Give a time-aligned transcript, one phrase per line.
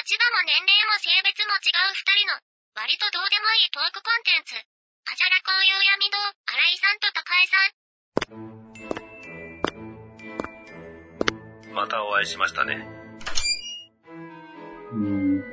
[0.00, 2.40] 立場も年齢も性別も違う二人の、
[2.72, 4.56] 割とどうでもいいトークコンテンツ。
[4.56, 6.16] あじゃらこういう闇堂、
[6.48, 7.60] 新井さんと高井さ
[11.68, 11.76] ん。
[11.76, 12.88] またお会いしましたね。
[14.92, 15.44] うん。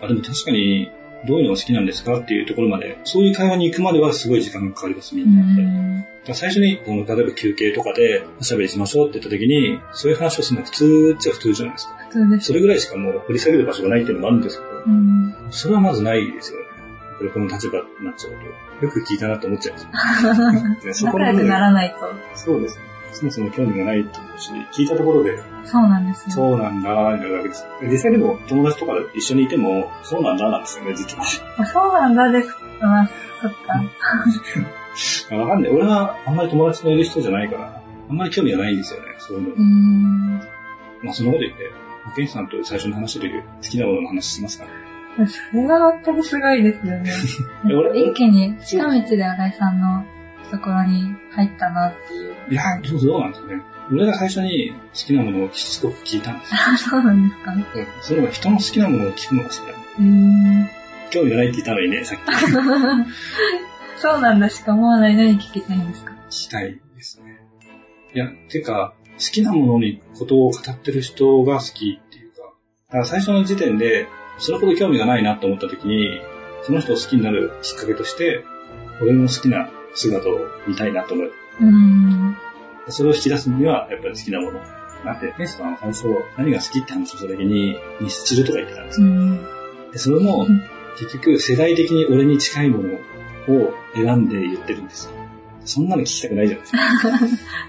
[0.00, 0.92] あ、でも確かに、
[1.26, 6.34] どういうのが好きなんですかっていうところまで、そういう会話に行くまではすごい時間がかかります、みうんな。
[6.34, 11.94] 最初に、この、例えば休憩とかで、おしゃべりしましょうって言った時に、そういう話をするのは普通っちゃ普通じゃないですか。
[12.08, 12.46] 普通です。
[12.46, 15.34] それぐらいしかもう掘り下げる場所がないっていうのもあるんですけど、うん。
[15.50, 16.66] それはまずないですよね。
[17.18, 18.32] これこの立場になっちゃう
[18.80, 18.86] と。
[18.86, 21.96] よく聞いたなと思っちゃうん です仲良くならないと。
[22.36, 22.87] そうですね。
[23.12, 26.30] そもそも興味がないと思うし、聞いたところで、そうなんですよ。
[26.30, 27.66] そうなんだ、になるわけです。
[27.82, 31.24] 実際でも友達とか一緒にいても、そうなんだなんですよね、実は。
[31.58, 32.48] あそうなんだです。
[32.80, 33.56] まあ、そっか。
[35.30, 35.70] あ わかんない。
[35.70, 39.60] 俺はあんまり友達のいる人じゃないから、あんまり興味がないんですよね、そういうのう。
[39.60, 40.40] ん。
[41.02, 41.70] まあそのこと言って、
[42.04, 44.66] 保健師さんと最初に話した時、好きなものの話しますか
[45.26, 47.10] それは本当にすごいですよね。
[47.70, 50.04] え俺一気に近道で新井さんの
[50.50, 52.34] ところに入ったなっていう。
[52.50, 53.62] いや、どうどうなんですかね。
[53.90, 56.60] 俺が最初に好きなものをしつこく聞いたんですよ。
[56.74, 57.64] あ、そうなんですかね。
[57.74, 59.62] うんそれが人の好きなものを聞くのが好きだ。
[59.98, 60.68] うーん。
[61.10, 63.04] 興味がないって言ったのにね、さっき聞
[63.96, 66.12] そうなんだしか思わないのに聞きたいんですか？
[66.30, 67.38] きたいですね。
[68.14, 72.42] いや、てか、好きなものにことを語ってる人が好きっていうか、
[72.88, 74.06] だから最初の時点で、
[74.38, 76.20] それほど興味がないなと思った時に、
[76.62, 78.44] その人を好きになるきっかけとして、
[79.00, 80.32] 俺の好きな姿を
[80.66, 81.32] 見たいなと思う。
[81.60, 82.36] うーん。
[82.88, 84.60] それを引き出すには、やっぱり好きなもの。
[85.04, 89.06] だって、ペンスさんは最初、何が好きって話をした時に、ミスチルとか言ってたんですよ。
[89.06, 89.40] うん。
[89.92, 90.62] で、それもうん、
[90.98, 95.12] 結局、世代的に俺に近いものを選んで言ってるんですよ。
[95.64, 96.78] そんなの聞きたくないじゃないですか。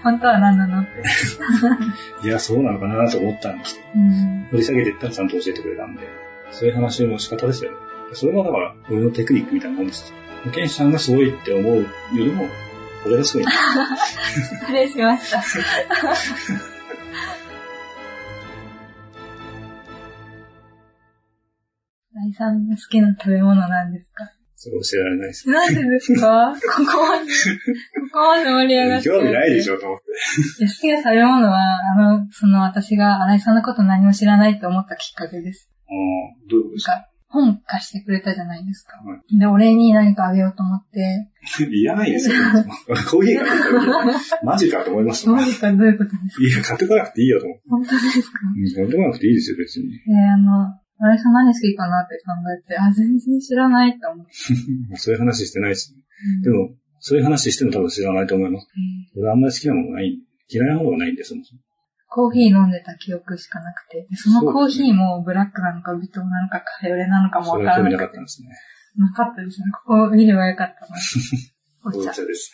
[0.02, 0.80] 本当は何なの？
[0.80, 2.26] って。
[2.26, 4.46] いや、そうなのかなと思ったんですけど、うん。
[4.52, 6.08] 掘り下げていったらちゃんと教えてくれたんで、
[6.50, 7.76] そういう話の仕方ですよね。
[8.14, 10.12] それはだから、俺のテクニックみたいなもんです。
[10.44, 12.48] 保健師さんがすごいって思うよりも、
[13.06, 13.46] 俺がすごい。
[13.46, 15.40] 失礼しました。
[15.42, 15.60] 新
[22.30, 24.24] 井さんの好きな食べ物なんですか？
[24.56, 25.48] それ教えられないです。
[25.48, 26.52] なんでですか？
[26.54, 27.38] ここまで、こ
[28.12, 29.08] こまで盛り上がって。
[29.08, 29.76] 興味ないでしょ。
[29.76, 30.04] ょと思って。
[30.66, 35.70] 好きな食べ物は、あの、その私が新井さんのこと何も知らないと思ったきっかけです。
[35.88, 35.92] う
[36.46, 38.96] んどういうことですか、本貸してくれたじゃないですか。
[39.06, 41.28] はで、お礼に何かあげようと思って、
[41.70, 42.34] いらないですよ。
[43.08, 44.04] コーヒー買ってくれたら
[44.42, 45.30] マジかと思いました。
[45.30, 46.42] どうですかどういうことですか？
[46.42, 47.62] いや、買ってこなくていいよと思って。
[47.70, 48.38] 本当ですか？
[48.44, 49.94] うん買ってこなくていいですよ、別に。
[49.94, 54.32] えー、あの、新井さん何好きかなって考えて、あ、全然知らないって思って。
[54.98, 56.02] そういう話してないですね。
[56.42, 58.66] でも、そういう話しても多分知らないと思います。
[59.14, 61.60] うん俺あんまり好きなものない、嫌いなものがないんで、そもそも。
[62.10, 68.04] コーヒー飲んでた記憶しかなくて、でそのコーヒーもブラックなのか、微糖なのか、カフェオレなのかもそわかからなくて。
[68.04, 68.50] ったんですね。
[68.98, 69.70] なかったですね。
[69.86, 70.98] ここ見ればよかったな。
[71.86, 72.10] お お茶。
[72.10, 72.50] 茶です。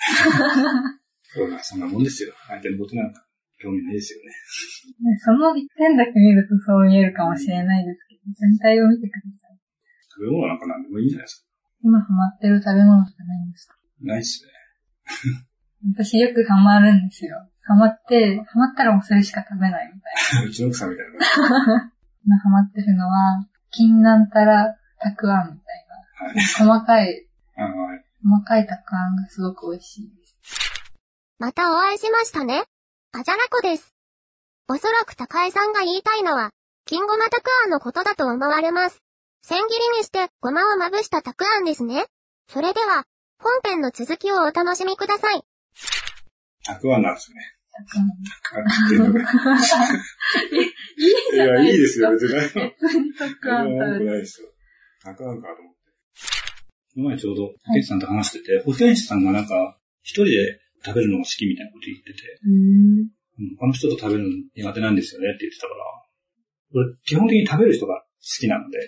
[1.32, 2.34] そうだ、そんなもんですよ。
[2.48, 3.24] 相手のことなんか
[3.56, 4.28] 興味ないですよね。
[4.28, 9.56] ねその一点だけ見るとそう見えるかもしれないですけど、全体を見てください。
[10.12, 11.48] 食べ物なんかなんでもいいんじゃないですか。
[11.82, 14.52] 今ハマってる食べ物じゃないんですかないっすね。
[15.96, 17.36] 私よくハマるんですよ。
[17.66, 21.66] ハマって、ハマったらもうそれしか食べないみたい うちの奥さんみたいな。
[21.78, 21.92] な。
[22.24, 25.86] 今ハマってるのは、金なんたらたくあんみたい
[26.28, 26.36] はい。
[26.36, 26.42] な。
[26.74, 28.04] 細かい、あはい。
[28.22, 30.36] 細かいたくあんがすごく美味しいです。
[31.38, 32.64] またお会いしましたね。
[33.12, 33.94] あじゃらこです。
[34.68, 36.50] おそらく高井さんが言いたいのは、
[36.86, 39.02] 金ごまたくあんのことだと思われます。
[39.42, 42.06] 千切りにしてごまをまぶしたたくあんですね。
[42.48, 43.04] それでは、
[43.38, 45.42] 本編の続きをお楽しみください。
[46.64, 47.55] たくあんなんですよね。
[47.82, 49.14] っていう。
[51.34, 52.30] いや、いいですよ、別に。
[53.14, 53.92] たくあん食べる。
[53.92, 54.48] 悪くないですよ。
[55.02, 55.80] たくあんかと思って。
[56.94, 65.28] この前ちょうど、保健師さんと話してて、保健師さんがなんか、一人で食べるのが好きみたいなこと言ってて、うーんうん他の人と食べるの苦手なんですよね。
[65.28, 65.84] って言ってたから、
[66.72, 68.06] 俺、基本的に食べる人が好
[68.40, 68.78] きなので、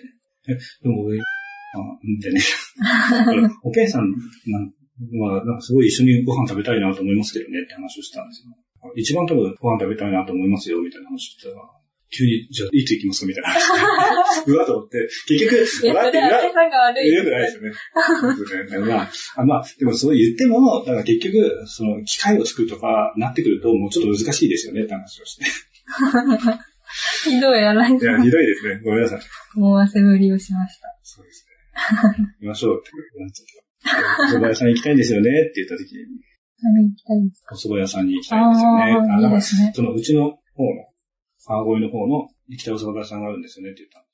[0.49, 1.21] え、でも俺、あ、
[1.77, 2.41] うんでね。
[3.61, 4.09] 保健師さん
[4.47, 4.73] なん
[5.21, 8.49] は、なんかすごい一緒にご飯食べたいなと思いますけどねって話をしたんですよ。
[8.95, 11.61] 一番多分ご飯食べたいなと思いますよ、みたいな話してたら、
[12.11, 14.49] 急に、じゃあ、いつ行きますかみたいな話。
[14.49, 17.13] うわと思って、結局、いや、それは新井さんが悪い。
[17.13, 18.87] よくないです よね。
[18.87, 25.45] まあ、あまあ、でもそう言っても、だから結局、その、機械を作るとかなってくると、もうちょっと難しいですよねって話をして。
[27.29, 28.23] ひどい新井いや、さん。
[28.23, 28.81] ひどいですね。
[28.83, 29.19] ごめんなさい。
[29.55, 30.87] 思わせぶりをしました。
[31.03, 31.49] そうですね。
[32.41, 33.59] 行きましょうってなっちゃった。
[34.23, 36.05] お蕎麦屋さん行きたいんですよねって言った時に、
[36.63, 37.55] 何行きたいですか？
[37.55, 38.83] お蕎麦屋さんに行きたいんですよね。
[38.83, 39.71] ああ、いいですね。
[39.75, 40.23] そのうちの
[40.55, 40.85] 方の、
[41.45, 44.05] 川越の方の行きたいお蕎麦屋さんがあるんですよねって言った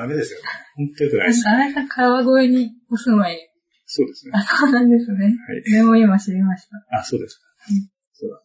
[0.00, 0.44] ダメですよね。
[0.76, 1.48] 本当良くないです。
[1.48, 3.38] あなた川越にお住まい。
[3.86, 4.32] そうですね。
[4.34, 5.24] あ、そうなんですね。
[5.26, 5.62] はい。
[5.72, 6.98] でも今知りました。
[6.98, 7.40] あ、そうです。
[7.70, 8.40] うんそうだ。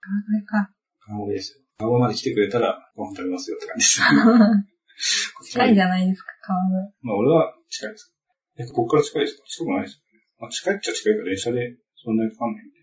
[0.00, 0.70] 川越か。
[1.00, 1.64] 川越ですよ。
[1.78, 4.00] 川越まで来てくれたらご飯食べますよって感じです。
[5.52, 6.94] 近いじゃないですか、川越。
[7.02, 8.14] まあ俺は近いです。
[8.58, 9.42] え、ここから近いですか？
[9.46, 10.00] 近くないです。
[10.40, 12.78] まあ近いっちゃ近いから電車でそんなにかかんないんで。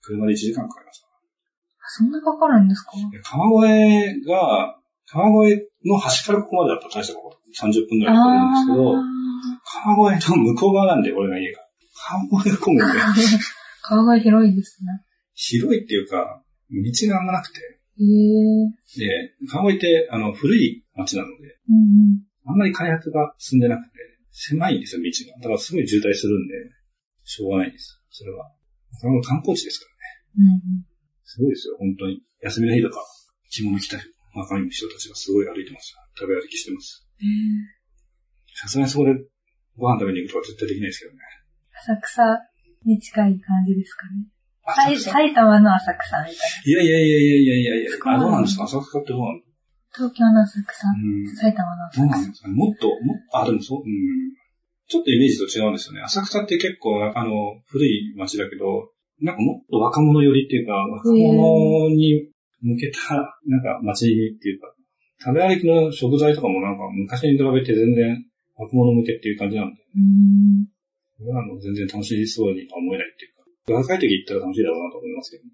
[0.00, 2.92] 車で1時間かかりますかあそんなかかるんですか？
[3.24, 4.76] 川越が、
[5.10, 8.94] 川越の端からここまでだったら大したこと30分ぐらいだと思うんですけど、
[9.84, 11.60] 川越の向こう側なんで、俺の家が。
[11.94, 12.98] 川越が混むんで、
[13.82, 14.88] 川越広いですね。
[15.34, 17.60] 広いっていうか、道があんまなくて。
[17.60, 19.06] へえ。
[19.06, 23.90] で、川越って、あの、古い町なので、うんあんまり開発が進んでなくて、
[24.30, 25.38] 狭いんですよ、道が。
[25.42, 26.54] だからすごい渋滞するんで、
[27.28, 28.00] しょうがないんです。
[28.10, 28.48] それは。
[29.00, 29.86] これも観光地ですか
[30.40, 30.56] らね。
[30.64, 30.80] うん。
[30.80, 30.84] うん
[31.28, 32.22] すごいですよ、本当に。
[32.40, 33.04] 休みの日とか、
[33.52, 33.98] 着物着た
[34.32, 35.92] 若い人たちがすごい歩いてます。
[36.18, 37.04] 食べ歩きしてます。
[38.56, 39.12] さすがにそこで
[39.76, 41.18] ご飯食べに行くとか絶対できないですけどね。
[41.84, 42.22] 浅草
[42.86, 44.96] に近い感じですかね。
[44.96, 46.34] 埼玉の浅草みたい
[46.64, 48.64] いやいやいやいやいやいやいやあ、どうなんですか？
[48.64, 49.42] 浅草ってどうなんな。
[49.94, 51.36] 東京の浅草、うん。
[51.36, 52.16] 埼玉のどう浅草。
[52.16, 52.48] なんですか？
[52.48, 54.32] ねもっと、もあ、でもそう、うん。
[54.88, 56.00] ちょっとイメージと違うんですよね。
[56.00, 58.90] 浅草って結構、あの、古い街だけど、
[59.20, 62.30] なんかもっと若者寄りっていうか、若者に
[62.62, 63.14] 向けた、
[63.46, 64.72] なんか街っていうか、
[65.20, 68.24] 食べ歩きの食材とかもなんか昔に比べて全然
[68.56, 71.34] 若者向けっていう感じなんで、うん。
[71.36, 75.50] あの全然楽しそうには思えないっていうか、若い時行ったら楽しいだろうなと思いますけどね。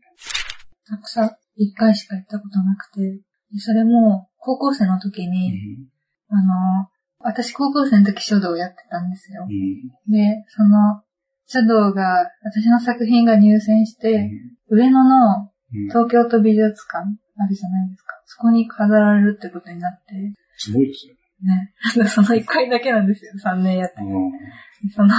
[0.84, 5.88] 浅草一回しか行ったことなくて、でそれも高校生の時うに、ん。
[6.28, 6.88] あの、
[7.24, 9.52] 私高校生の時書道をやってたんですよう。
[9.52, 10.12] ん。
[10.12, 11.02] で、その
[11.46, 14.30] 書道が、私の作品が入選して、
[14.68, 15.88] 上野のうん。
[15.88, 18.14] 東京都美術館あるじゃないですか。
[18.26, 20.14] そこに飾られるってことになって、
[20.56, 21.72] すごいですよね。
[22.04, 22.06] ね。
[22.08, 23.94] その一回だけなんですよ、3年やって。
[24.02, 24.90] うん。
[24.90, 25.14] その、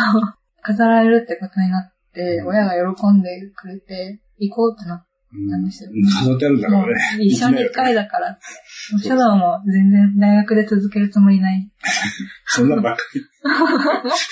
[0.62, 5.66] 飾られるってことになって、うん親が喜んでくれて、行こうってなっうん。
[5.66, 5.90] ですよ
[6.24, 7.26] 飾ってあるんだからね。
[7.26, 8.38] 一緒に一回だから
[9.04, 11.70] 書道も全然大学で続けるつもりない。
[12.48, 13.22] そんなばっかり。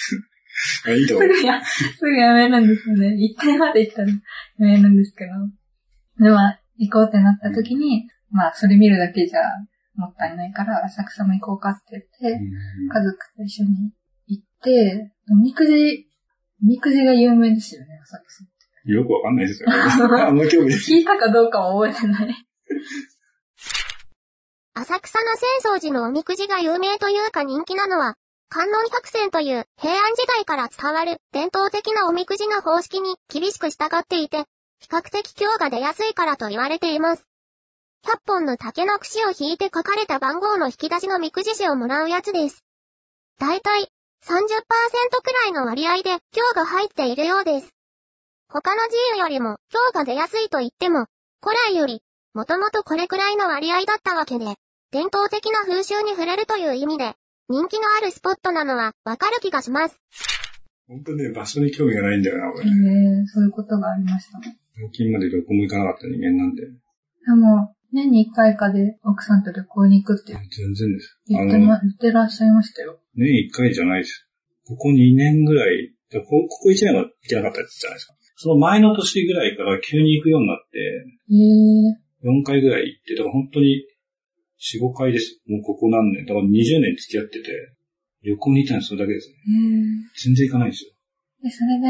[0.85, 1.27] あいいとす思う。
[1.27, 3.15] ぐや、すぐやめるんですよね。
[3.17, 4.15] 一回まで行ったらや
[4.59, 5.31] めるんですけど。
[6.23, 6.37] でも、
[6.77, 9.41] 行こうってなった時に、まあ、それ見るだけじゃ
[9.95, 12.39] もったいないから、浅草も行こうかって言って、
[12.91, 13.91] 家族と一緒に
[14.27, 16.07] 行って、おみくじ、
[16.63, 18.43] おみくじが有名ですよね、浅草。
[18.85, 19.75] よくわかんないですよね。
[19.77, 20.79] あんま興味ない。
[20.79, 22.45] 聞いたかどうかも覚えてない。
[24.75, 28.15] 浅草の浅草寺のおみくじが有名というか人気なのは、
[28.49, 34.45] 観音百選という平安時代から伝わる伝統的なおみくじの方式に厳しく従っていて、
[34.79, 37.25] 比較的強が出やすいからと言われています。
[38.05, 42.63] 100本の竹の串を引いて書かれた番号の引き出しのみくじ紙をもらうやつです。
[43.39, 43.87] だいたい
[44.25, 47.72] 30%くらいの割合で強が入っているようです。
[48.47, 51.07] 他の自由よりも強が出やすいと言っても、
[51.41, 52.01] 古来より
[52.33, 54.45] もともとこれくらいの割合だったわけで、
[54.91, 57.13] 伝統的な風習に触れるという意味で、
[57.49, 60.01] 人気のあるスポットなのはわかる気がします。
[60.87, 62.63] 本当ね、場所に興味がないんだよな、え俺。
[62.65, 64.39] ー、そういうことがありました。
[64.41, 66.63] 最近まで旅行も行かなかった人間なんで。
[66.65, 66.71] で
[67.37, 71.19] も、年に一回かで奥さんと旅行に行くって全然です。
[71.19, 72.99] あ言ってま、の、言ってらっしゃいましたよ。
[73.15, 74.27] 年一回じゃないです。
[74.65, 78.13] ここ2年ぐらい、こここ1年は行けなかったじゃないですか。
[78.35, 80.79] その前の年ぐらいから急に行くようになって、
[82.23, 83.83] えー、4回ぐらい行って、だから本当に
[84.59, 85.39] 4、5回です。
[85.47, 86.25] もうここ何年。
[86.25, 86.49] だから20
[86.81, 87.51] 年付き合ってて、
[88.23, 89.35] 旅行に行ったのはそれだけですね。
[89.35, 90.91] え全然行かないんですよ。
[91.41, 91.43] ー。
[91.43, 91.87] で、それで、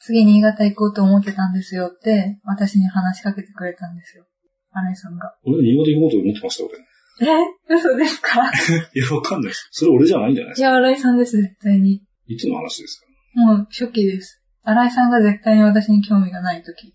[0.00, 4.24] 次新潟行こうと思ってたんですよって、私に話しかけてくれたんですよ。
[4.72, 5.32] 新井さんが。
[5.44, 6.78] 俺、新潟行こうと思ってました、俺。
[7.22, 7.74] え？
[7.76, 8.50] 嘘ですか？
[8.94, 9.68] いや、わかんないです。
[9.70, 10.68] それ俺じゃないんじゃないですか？
[10.68, 12.02] いや、新井さんです、絶対に。
[12.26, 13.06] いつの話ですか？
[13.40, 14.41] もう、初期です。
[14.64, 16.92] 新井さんが絶対に私に興味がない時。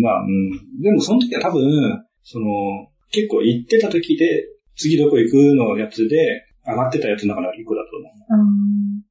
[0.00, 0.80] まあ、うん。
[0.80, 2.46] でもその時は多分、その、
[3.10, 8.46] 結構行ってた時で、次どこ行くのやつで、上がってたやつだから一個だと思うん。
[9.00, 9.04] う。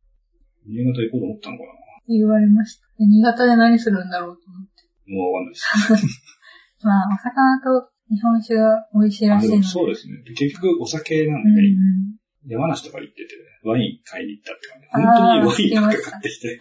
[0.66, 1.70] 新潟行こうと思ったのかな
[2.08, 2.88] 言われました。
[2.98, 5.12] で新潟で何するんだろうと思って。
[5.12, 5.68] もうわかんないです。
[6.88, 9.64] まあ、お魚と日本酒が美味しいらあ、しいので。
[9.64, 10.24] そうですね。
[10.24, 11.76] で結局お酒なんうんうでね、ん。
[12.48, 14.88] 山梨とか行ってて、ワイン買いに行ったって感じ。
[14.90, 16.60] 本当にワインばっか買ってきて。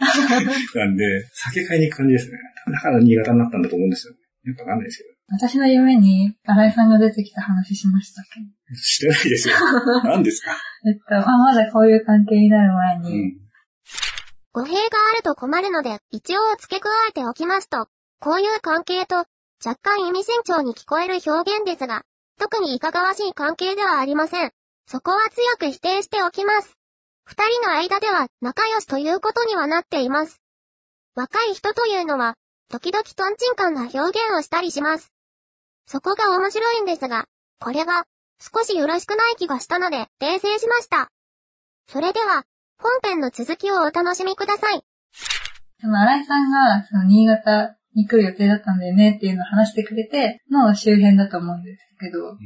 [0.79, 2.39] なんで、酒買いに行く感じですね。
[2.73, 4.15] だから新潟になったんだと思うんですよ。
[4.45, 5.11] よくわかんないですけど。
[5.33, 8.25] 私の夢に新井さんが出てきた話しましたっ
[8.69, 8.75] け？
[8.77, 9.55] してないですよ。
[10.05, 10.53] 何ですか？
[10.87, 13.33] えっと、まあ、まだこういう関係になる前うに、ん。
[14.53, 14.81] 語弊が
[15.13, 17.87] あると困るので、一応付け加えておきますと、
[18.19, 19.25] こういう関係と、
[19.65, 22.03] 若干意味慎重に聞こえる表現ですが、
[22.39, 24.53] 特にいかがわしい関係ではありません。
[24.93, 26.77] そこは強く否定しておきます。
[27.23, 30.43] 二人の間では仲良しということにはなっています。
[31.15, 32.35] 若い人というのは、
[32.69, 35.13] 時々トンチンカンな表現をしたりします。
[35.87, 37.27] そこが面白いんですが、
[37.61, 38.03] これが
[38.41, 41.13] 少しよろしくない気がしたので訂正しました。
[41.87, 42.43] それでは、
[42.83, 44.83] 本編の続きをお楽しみください。
[45.83, 52.37] でも、新井さんが、その、新潟に来る予定だったんだよねっていうのを話してくれての周辺だと思うんですけど、うん、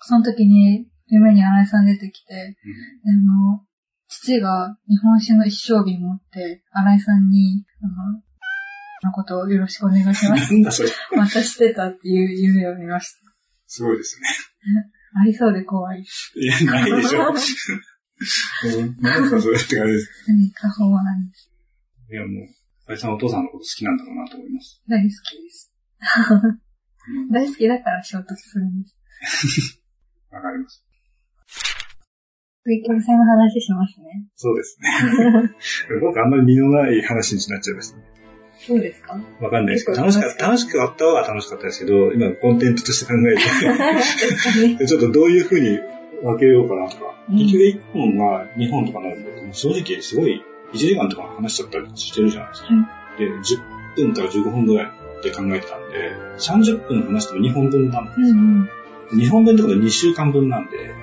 [0.00, 2.56] その時に、夢に新井さん出てきて、
[3.04, 3.64] うん、あの、
[4.08, 8.22] 父が日本酒の一升瓶持って、新井さんに、あの、
[9.06, 10.52] のことをよろしくお願いします。
[10.52, 10.90] なんだそれ。
[11.16, 13.18] 渡してたっていう夢を見ました。
[13.66, 14.26] すごいですね。
[15.20, 16.00] ありそうで怖い。
[16.00, 17.22] いや、ないでしょ。
[17.22, 20.10] 何ですかそれって感じです。
[20.28, 21.50] 何か法なんです。
[22.10, 24.82] いや、もう、あいさんお父さんのこと好きなんだろうなと思います。
[24.88, 25.72] 大好きです。
[27.32, 29.80] 大好きだから衝突するんです。
[30.30, 30.84] わかります。
[33.16, 34.26] の話しますね。
[34.34, 34.88] そうですね。
[36.02, 38.02] 僕あんまり身のない話になっちゃいましたね。
[38.58, 39.20] そうですか？
[39.40, 45.78] わかんないですけど、楽しかった、楽しかったは楽しかったですけど、今コンテンツとして考えて ちょっとどういうふうに
[46.22, 47.14] 分けようかなとか。
[47.28, 50.40] 結局1本が2本とかなるんで、正直すごい
[50.72, 52.68] 1時間とか話しちゃったりしてるじゃないですか。
[53.18, 58.20] で、10分から15分ぐらいって考えてたんで、30分話しても2本分なんです。
[58.20, 58.68] うん
[59.12, 60.94] うん、2本分ってことは2週間分なんで、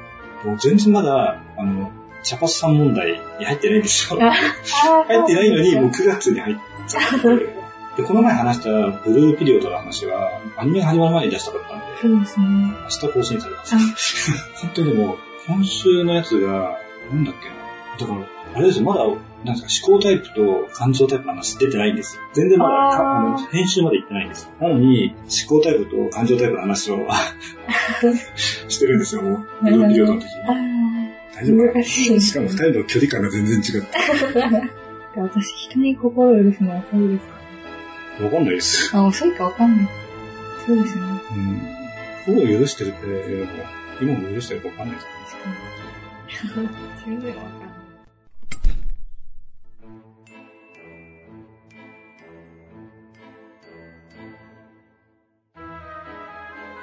[0.43, 1.91] もう全然まだ、あの、
[2.23, 4.19] 茶髪さん問題に入ってないんですよ。
[4.19, 6.55] 入ってないのに、もう9月に入っ
[6.88, 7.63] ちゃって。
[7.97, 8.69] で、この前話した
[9.03, 12.45] ブルーピリオドの話は、アニメが始まる前に出したかったんで、そうですね。
[12.47, 13.75] 明日更新されます。
[14.62, 16.77] 本当にもう、今週のやつが、
[17.12, 17.55] なんだっけな。
[18.00, 19.03] だから、あれですよ、まだ、
[19.43, 22.23] なんか、思考タイプと感情タイプの話出てないんですよ。
[22.33, 24.51] 全然まだ、あの、編集まで行ってないんですよ。
[24.59, 25.15] なのに、
[25.50, 26.97] 思考タイプと感情タイプの話を
[28.69, 29.47] してるんですよ、もう。
[29.63, 30.31] ブルーピリオドの時に。
[31.35, 33.88] 大丈夫かしかも二人の距離感が全然違って。
[35.19, 38.95] 私、人に心を許すのはそうですかわかんないです。
[38.95, 39.89] あ、遅いかわかんない。
[40.65, 41.01] そうですね。
[41.35, 41.62] うん。
[42.25, 43.47] 心を許してるって
[44.01, 45.07] 今も許してるかわかんないです。
[46.41, 46.67] 確かに。
[47.05, 47.62] 全然わかんない。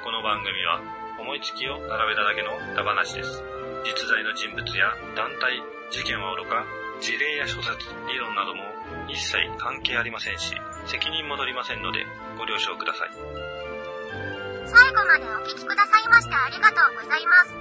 [0.03, 0.81] この番組は
[1.21, 3.37] 思いつきを並べただけの歌話です。
[3.85, 5.61] 実在の人物や団体、
[5.93, 6.65] 事件はおろか、
[6.97, 8.65] 事例や諸説、理論なども
[9.05, 10.57] 一切関係ありませんし、
[10.89, 12.01] 責任も取りませんので
[12.33, 13.13] ご了承ください。
[14.65, 17.53] 最後までお聞きくださいましてありがとうございます。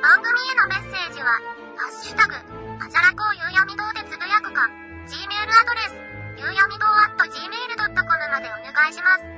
[0.00, 1.36] 番組へのメッセージは、
[1.76, 2.32] ハッシュタグ、
[2.80, 4.64] あじゃらこうゆうやみ堂でつぶやくか、
[5.04, 6.00] Gmail アドレス、
[6.40, 9.28] ゆうやみ堂 at gmail.com までお願いします。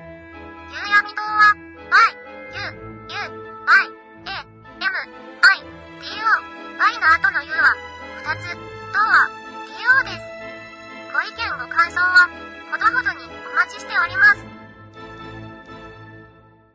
[0.70, 1.58] ゆうやみ堂は、
[1.90, 2.14] y,
[2.54, 2.62] u,
[3.06, 3.82] u, y,
[4.26, 4.46] a,
[4.78, 4.94] m,
[5.42, 5.58] i,
[5.98, 6.30] d, o,
[6.78, 7.74] y の後の u は、
[8.22, 8.54] 2つ、
[8.92, 9.26] とは、
[9.66, 10.22] d, o です。
[11.12, 12.30] ご意見ご感想は、
[12.70, 14.44] ほどほどにお待ちしております。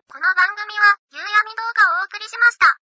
[0.09, 2.84] この番組は、夕闇動画をお送りしました。